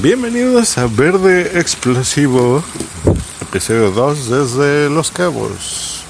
[0.00, 2.62] Bienvenidos a Verde Explosivo,
[3.42, 6.04] episodio 2 desde Los Cabos.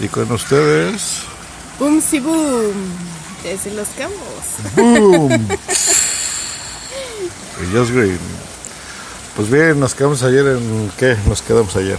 [0.00, 1.22] Y con ustedes.
[1.80, 2.72] Boom si boom,
[3.42, 4.14] desde Los Cabos.
[4.76, 5.32] ¡Boom!
[7.62, 8.20] y Just Green.
[9.34, 10.92] Pues bien, nos quedamos ayer en.
[10.96, 11.16] ¿Qué?
[11.26, 11.98] Nos quedamos ayer.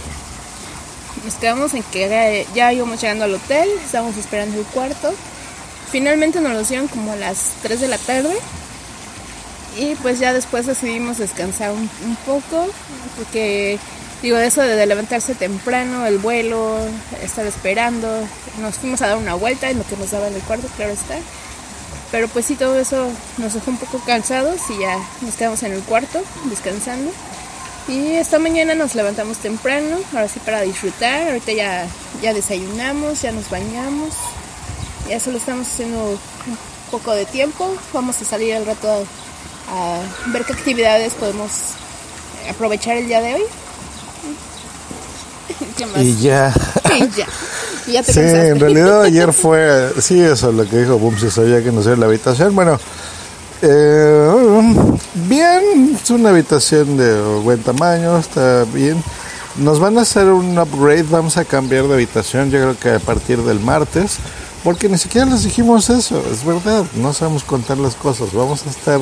[1.26, 5.12] Nos quedamos en que ya íbamos llegando al hotel, estábamos esperando el cuarto.
[5.92, 8.34] Finalmente nos lo dieron como a las 3 de la tarde.
[9.78, 11.88] Y pues ya después decidimos descansar un,
[12.26, 12.66] poco,
[13.16, 13.78] porque
[14.22, 16.78] digo, eso de levantarse temprano, el vuelo,
[17.22, 18.08] estar esperando,
[18.60, 20.92] nos fuimos a dar una vuelta en lo que nos daba en el cuarto, claro
[20.92, 21.16] está.
[22.10, 25.72] Pero pues sí, todo eso nos dejó un poco cansados y ya nos quedamos en
[25.72, 27.12] el cuarto descansando.
[27.86, 31.28] Y esta mañana nos levantamos temprano, ahora sí para disfrutar.
[31.28, 31.86] Ahorita ya,
[32.20, 34.14] ya desayunamos, ya nos bañamos.
[35.08, 36.18] Ya solo estamos haciendo un
[36.90, 37.74] poco de tiempo.
[37.92, 39.06] Vamos a salir al rato
[39.70, 40.00] a
[40.32, 41.50] ver qué actividades podemos
[42.48, 43.42] aprovechar el día de hoy.
[45.96, 46.52] Y ya.
[46.98, 47.26] y ya.
[47.86, 51.62] Y ya te sí, en realidad ayer fue, sí, eso lo que dijo Bumsy, sabía
[51.62, 52.54] que no sé la habitación.
[52.54, 52.78] Bueno,
[53.62, 54.74] eh,
[55.14, 59.02] bien, es una habitación de buen tamaño, está bien.
[59.56, 63.00] Nos van a hacer un upgrade, vamos a cambiar de habitación, yo creo que a
[63.00, 64.18] partir del martes,
[64.62, 68.70] porque ni siquiera les dijimos eso, es verdad, no sabemos contar las cosas, vamos a
[68.70, 69.00] estar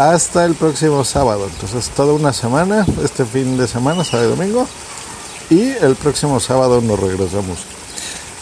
[0.00, 1.46] hasta el próximo sábado.
[1.52, 4.66] Entonces, toda una semana, este fin de semana, sábado y domingo,
[5.50, 7.58] y el próximo sábado nos regresamos.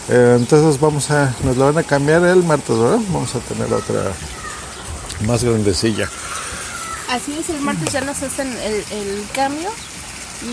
[0.07, 2.99] Eh, entonces, vamos a, nos lo van a cambiar el martes, ¿verdad?
[3.09, 4.13] Vamos a tener otra
[5.27, 6.09] más grandecilla.
[7.09, 9.69] Así es, el martes ya nos hacen el, el cambio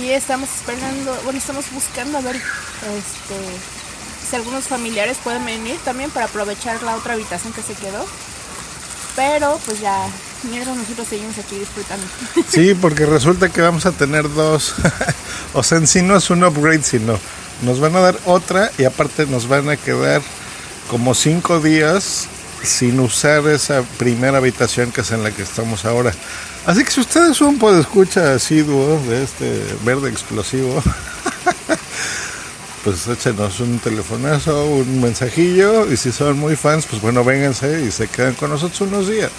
[0.00, 3.36] y estamos esperando, bueno, estamos buscando a ver este,
[4.28, 8.04] si algunos familiares pueden venir también para aprovechar la otra habitación que se quedó.
[9.14, 10.08] Pero pues ya
[10.44, 12.06] mientras nosotros seguimos aquí disfrutando.
[12.48, 14.74] Sí, porque resulta que vamos a tener dos.
[15.52, 17.18] o sea, en sí no es un upgrade, sino
[17.62, 20.22] nos van a dar otra y aparte nos van a quedar
[20.90, 22.28] como cinco días
[22.62, 26.12] sin usar esa primera habitación que es en la que estamos ahora.
[26.66, 30.82] Así que si ustedes son por escucha asiduo de este verde explosivo,
[32.84, 37.90] pues échenos un telefonazo, un mensajillo y si son muy fans, pues bueno, vénganse y
[37.90, 39.30] se quedan con nosotros unos días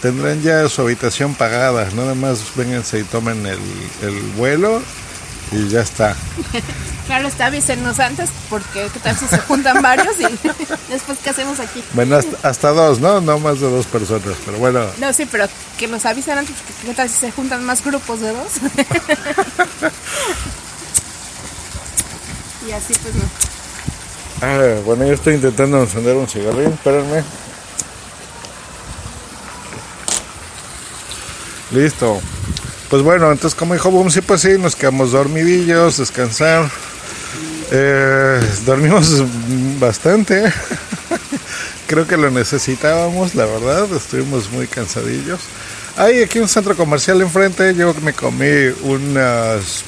[0.00, 1.88] tendrán ya su habitación pagada.
[1.94, 4.82] Nada más vénganse y tomen el, vuelo
[5.52, 6.16] y ya está.
[7.08, 10.24] Claro, está, avísenos antes porque qué tal si se juntan varios y
[10.92, 11.82] después qué hacemos aquí.
[11.94, 13.22] Bueno, hasta, dos, ¿no?
[13.22, 14.84] No más de dos personas, pero bueno.
[14.98, 15.46] No, sí, pero
[15.78, 18.52] que nos avisen antes porque qué tal si se juntan más grupos de dos.
[22.68, 23.24] y así pues no.
[24.42, 27.24] Ah, bueno, yo estoy intentando encender un cigarrillo, espérenme.
[31.70, 32.20] Listo.
[32.88, 36.70] Pues bueno, entonces como dijo Boom, sí, pues sí, nos quedamos dormidillos, descansar.
[37.70, 39.24] Eh, dormimos
[39.78, 40.52] bastante.
[41.86, 43.88] Creo que lo necesitábamos, la verdad.
[43.94, 45.40] Estuvimos muy cansadillos.
[45.96, 47.74] Hay aquí un centro comercial enfrente.
[47.74, 49.84] Yo me comí unas,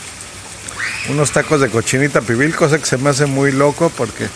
[1.09, 4.29] unos tacos de cochinita pibil, cosa que se me hace muy loco porque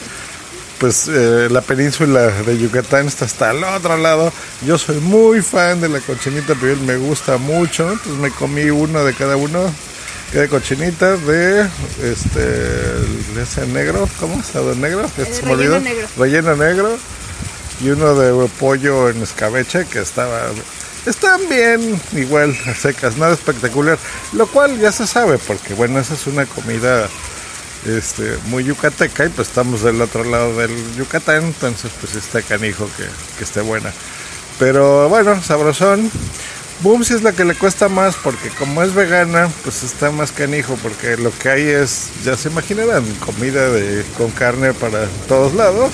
[0.85, 4.31] pues eh, la península de Yucatán está hasta el otro lado.
[4.67, 7.91] Yo soy muy fan de la cochinita pibil, me gusta mucho.
[7.91, 9.73] Entonces me comí uno de cada uno
[10.35, 11.63] de cochinita de
[12.03, 14.43] este ese negro, ¿cómo?
[14.43, 15.11] ¿Sado negro?
[15.17, 16.07] Eh, relleno negro.
[16.19, 16.99] Relleno negro
[17.81, 20.51] y uno de pollo en escabeche que estaba
[21.07, 23.99] están bien igual secas, nada espectacular,
[24.35, 27.09] lo cual ya se sabe porque bueno, esa es una comida
[27.87, 32.89] este, muy yucateca y pues estamos del otro lado del Yucatán, entonces pues está canijo
[32.97, 33.05] que,
[33.39, 33.93] que esté buena.
[34.59, 36.11] Pero bueno, sabrosón.
[36.81, 40.33] Boom si es la que le cuesta más porque como es vegana, pues está más
[40.33, 45.55] canijo porque lo que hay es, ya se imaginarán, comida de, con carne para todos
[45.55, 45.93] lados.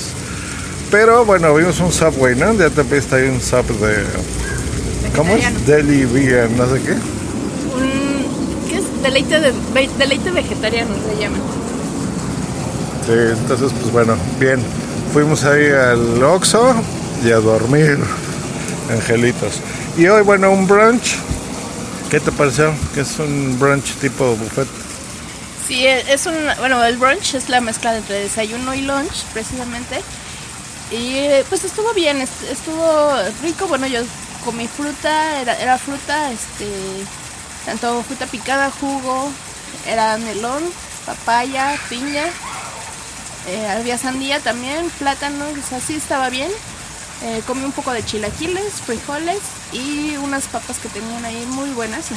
[0.91, 2.53] Pero bueno, vimos un Subway, ¿no?
[2.55, 4.05] Ya te viste ahí un sub de...
[5.15, 5.67] ¿Cómo es?
[5.67, 6.93] Deli vegan, no sé qué.
[6.93, 9.03] Un, ¿Qué es?
[9.03, 9.53] Deleite, de,
[9.99, 11.39] deleite vegetariano se llama
[13.09, 14.63] entonces, pues bueno, bien.
[15.13, 16.75] Fuimos ahí al Oxxo
[17.25, 17.99] y a dormir,
[18.91, 19.55] angelitos.
[19.97, 21.17] Y hoy, bueno, un brunch.
[22.11, 22.73] ¿Qué te pareció?
[22.95, 24.69] Que es un brunch tipo buffet.
[25.67, 30.01] Sí, es un, bueno, el brunch es la mezcla entre desayuno y lunch, precisamente.
[30.91, 33.13] Y pues estuvo bien, estuvo
[33.43, 33.67] rico.
[33.69, 34.01] Bueno, yo
[34.45, 36.67] comí fruta, era, era fruta, este,
[37.65, 39.31] tanto fruta picada, jugo,
[39.87, 40.63] era melón,
[41.07, 42.25] papaya, piña
[43.49, 46.51] eh, había sandía también, plátano, o sea, sí estaba bien.
[47.23, 49.41] Eh, comí un poco de chilaquiles, frijoles
[49.73, 52.07] y unas papas que tenían ahí muy buenas.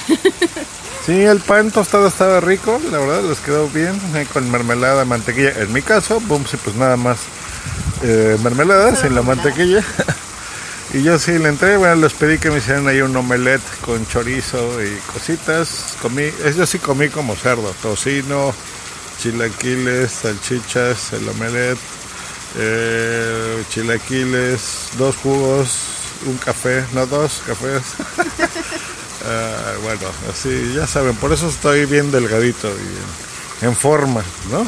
[1.06, 5.52] Sí, el pan tostado estaba rico, la verdad, les quedó bien, eh, con mermelada, mantequilla.
[5.60, 7.18] En mi caso, boom, sí, pues nada más
[8.04, 9.84] eh, mermelada sin la mantequilla.
[10.94, 14.08] y yo sí le entré, bueno, les pedí que me hicieran ahí un omelette con
[14.08, 15.98] chorizo y cositas.
[16.02, 18.56] Comí, yo sí comí como cerdo, tocino,
[19.19, 21.80] chilaquiles, salchichas, el omelette,
[22.57, 25.69] eh, chilaquiles, dos jugos,
[26.25, 27.83] un café, no dos cafés.
[29.25, 32.68] Ah, bueno, así, ya saben, por eso estoy bien delgadito
[33.62, 34.21] y en, forma,
[34.51, 34.68] ¿no?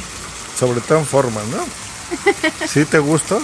[0.57, 2.65] Sobre todo en forma, ¿no?
[2.67, 3.41] ¿Sí te gustó?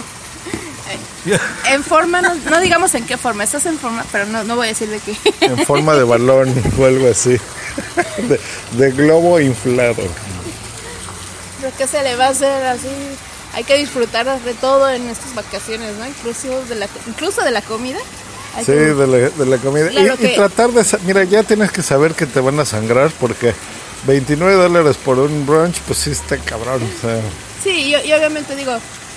[1.67, 4.67] en forma, no, no digamos en qué forma, estás en forma, pero no, no voy
[4.67, 5.17] a decir de qué.
[5.41, 7.37] En forma de balón o algo así.
[8.17, 8.39] De,
[8.77, 10.03] de globo inflado.
[11.61, 12.87] Pero qué se le va a hacer así.
[13.53, 16.07] Hay que disfrutar de todo en estas vacaciones, ¿no?
[16.07, 17.99] Incluso de la, incluso de la comida.
[18.55, 19.91] Hay Sí, que- de la, de la comida.
[19.91, 20.85] Y- Claro y, que- tratar de...
[21.03, 23.53] Mira, ya tienes que saber que te van a sangrar porque
[24.05, 26.81] 29 dólares por un brunch, pues sí está cabrón.
[26.83, 27.19] O sea,
[27.63, 28.73] Sí, y, y obviamente digo,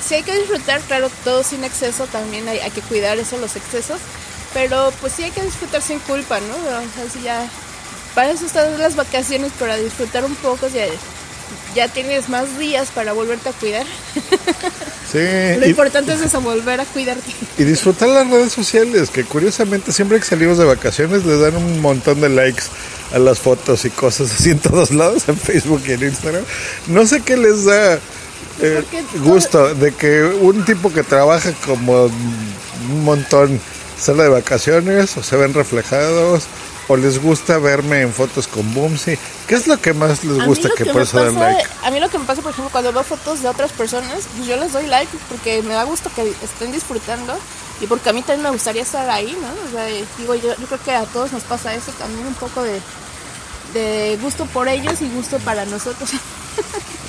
[0.07, 3.57] si hay que disfrutar, claro, todo sin exceso, también hay, hay que cuidar eso, los
[3.57, 3.99] excesos,
[4.53, 6.55] pero pues sí hay que disfrutar sin culpa, ¿no?
[6.55, 7.49] O sea, si ya,
[8.15, 10.85] para eso están las vacaciones, para disfrutar un poco, ya,
[11.75, 13.87] ya tienes más días para volverte a cuidar.
[15.11, 15.19] sí.
[15.59, 17.31] Lo y- importante es eso, volver a cuidarte.
[17.59, 21.81] Y disfrutar las redes sociales, que curiosamente siempre que salimos de vacaciones les dan un
[21.81, 22.65] montón de likes
[23.13, 26.43] a las fotos y cosas así en todos lados, en Facebook y en Instagram.
[26.89, 27.99] No sé qué les da
[28.61, 28.83] eh,
[29.21, 33.61] gusto de que un tipo que trabaja como un montón
[34.01, 36.45] sale de vacaciones o se ven reflejados
[36.89, 39.19] o les gusta verme en fotos con Boomsy.
[39.47, 41.69] ¿Qué es lo que más les gusta que que por eso dan like?
[41.83, 44.47] A mí lo que me pasa, por ejemplo, cuando veo fotos de otras personas, pues
[44.47, 47.37] yo les doy like porque me da gusto que estén disfrutando
[47.81, 49.69] y porque a mí también me gustaría estar ahí, ¿no?
[49.69, 49.87] O sea,
[50.19, 52.81] digo, yo, yo creo que a todos nos pasa eso también, un poco de,
[53.73, 56.11] de gusto por ellos y gusto para nosotros.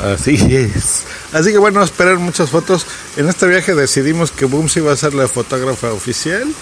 [0.01, 1.03] Así es.
[1.31, 2.85] Así que bueno, esperar muchas fotos.
[3.17, 6.53] En este viaje decidimos que Boomsy va a ser la fotógrafa oficial.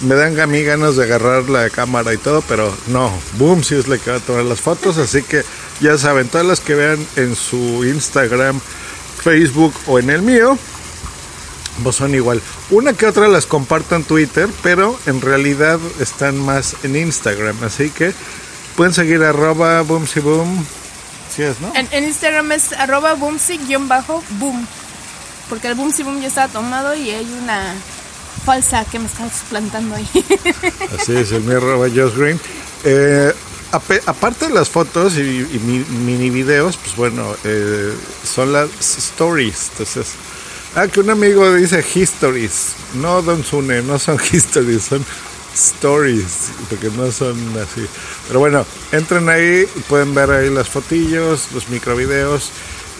[0.00, 3.88] Me dan a mí ganas de agarrar la cámara y todo, pero no, Boomsy es
[3.88, 4.96] la que va a tomar las fotos.
[4.98, 5.44] Así que
[5.80, 8.60] ya saben, todas las que vean en su Instagram,
[9.22, 10.56] Facebook o en el mío,
[11.82, 12.40] pues son igual.
[12.70, 17.62] Una que otra las comparto en Twitter, pero en realidad están más en Instagram.
[17.62, 18.12] Así que
[18.76, 20.20] pueden seguir arroba Boomsy
[21.74, 24.66] En, en Instagram es arroba boomsy-boom.
[25.48, 27.74] Porque el boomsy boom ya estaba tomado y hay una
[28.44, 30.08] falsa que me está suplantando ahí.
[30.98, 32.40] Así es, el mío arroba Josh Green.
[32.84, 33.32] Eh,
[34.06, 37.92] aparte de las fotos y, y mi- mini videos, pues bueno, eh,
[38.24, 39.70] son las stories.
[39.72, 40.08] Entonces,
[40.76, 42.72] ah, que un amigo dice histories.
[42.94, 45.04] No, Don Sune, no son histories, son
[45.58, 47.86] stories, porque no son así.
[48.26, 52.50] Pero bueno, entren ahí, pueden ver ahí las fotillos, los microvideos.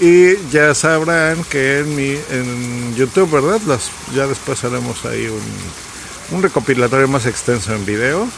[0.00, 3.60] Y ya sabrán que en mi en YouTube, ¿verdad?
[3.66, 8.28] Las, ya después haremos ahí un, un recopilatorio más extenso en video.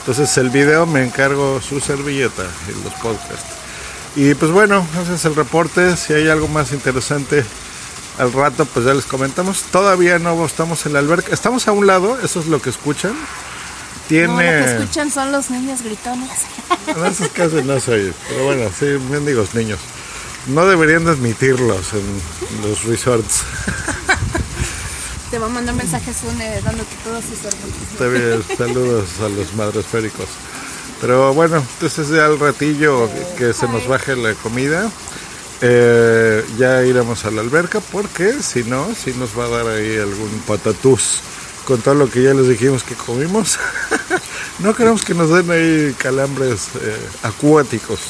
[0.00, 3.56] Entonces el video me encargo su servilleta y los podcasts.
[4.16, 5.96] Y pues bueno, ese es el reporte.
[5.96, 7.44] Si hay algo más interesante
[8.18, 9.62] al rato, pues ya les comentamos.
[9.64, 11.32] Todavía no estamos en la alberca.
[11.32, 13.14] Estamos a un lado, eso es lo que escuchan.
[14.06, 14.60] No, Tiene...
[14.60, 16.30] lo que escuchan son los niños gritones.
[16.86, 19.80] En esos casos no se oye, pero bueno, sí, mendigos niños.
[20.46, 23.42] No deberían de admitirlos en los resorts.
[25.30, 27.82] Te va a mandar mensajes une dándote todos sus hermosos.
[27.92, 30.28] Está bien, saludos a los madresféricos.
[31.00, 34.88] Pero bueno, entonces ya al ratillo que se nos baje la comida,
[35.62, 39.96] eh, ya iremos a la alberca porque si no, si nos va a dar ahí
[39.96, 41.22] algún patatús
[41.66, 43.58] con todo lo que ya les dijimos que comimos.
[44.60, 48.00] no queremos que nos den ahí calambres eh, acuáticos.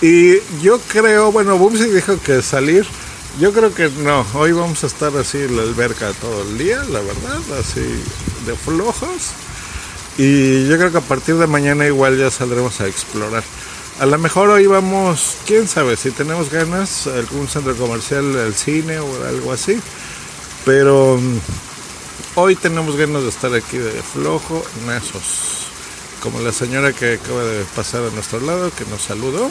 [0.00, 2.86] Y yo creo, bueno, Bumsy dijo que salir.
[3.40, 6.82] Yo creo que no, hoy vamos a estar así en la alberca todo el día,
[6.84, 7.82] la verdad, así
[8.46, 9.32] de flojos.
[10.16, 13.42] Y yo creo que a partir de mañana igual ya saldremos a explorar.
[14.00, 19.00] A lo mejor hoy vamos, quién sabe, si tenemos ganas, algún centro comercial, al cine
[19.00, 19.80] o algo así.
[20.64, 21.38] Pero mm,
[22.38, 24.64] hoy tenemos ganas de estar aquí de flojo,
[24.96, 25.66] esos.
[26.22, 29.50] Como la señora que acaba de pasar a nuestro lado, que nos saludó.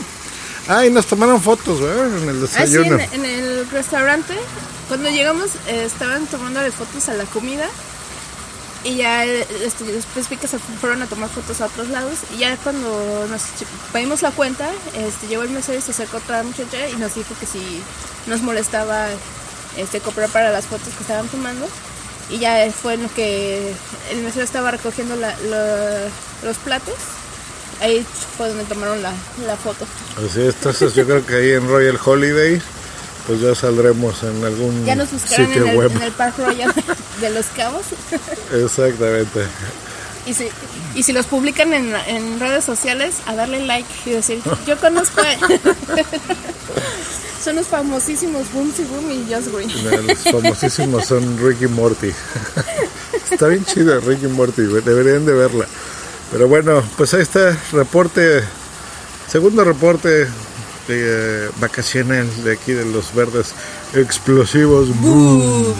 [0.68, 2.08] Ah, y nos tomaron fotos, ¿verdad?
[2.24, 3.00] En el Ah, sí, desayuno.
[3.00, 4.34] en, en el restaurante,
[4.90, 7.68] cuando llegamos, eh, estaban tomándole fotos a la comida.
[8.84, 12.20] Y ya eh, este, después vi que se fueron a tomar fotos a otros lados.
[12.36, 13.42] Y ya cuando nos
[13.94, 17.34] pedimos la cuenta, este, llegó el mesero y se acercó otra muchacha y nos dijo
[17.40, 17.82] que si
[18.28, 19.08] nos molestaba
[19.78, 21.68] este, cooperar para las fotos que estaban tomando.
[22.30, 23.72] Y ya fue en lo que
[24.12, 25.36] el mesero estaba recogiendo la-
[26.44, 26.96] los platos.
[27.82, 28.06] Ahí
[28.38, 29.14] fue donde tomaron la,
[29.46, 29.86] la foto.
[30.18, 32.60] Así es, entonces yo creo que ahí en Royal Holiday,
[33.28, 35.92] pues ya saldremos en algún Ya nos sitio en el, web.
[35.96, 36.74] en el Park Royal
[37.22, 37.84] de Los Cabos.
[38.54, 39.46] Exactamente.
[40.26, 40.50] Y si,
[40.96, 45.22] y si los publican en, en redes sociales, a darle like y decir, yo conozco
[45.22, 45.26] a...
[47.44, 50.08] Son los famosísimos Boomsy Boom y Just Green.
[50.08, 52.12] Los famosísimos son Ricky Morty.
[53.32, 55.68] Está bien chido Ricky Morty, deberían de verla.
[56.32, 58.44] Pero bueno, pues ahí está, reporte,
[59.28, 60.28] segundo reporte
[60.88, 63.54] de, vacacional de aquí de los verdes
[63.94, 64.90] explosivos.
[65.00, 65.74] Boom.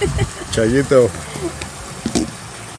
[0.50, 1.10] Chayito.